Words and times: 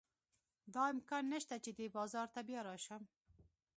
دا 0.73 0.81
امکان 0.93 1.23
نه 1.33 1.39
شته 1.43 1.55
چې 1.63 1.71
دې 1.77 1.87
بازار 1.97 2.27
ته 2.35 2.41
بیا 2.49 2.61
راشم. 2.67 3.03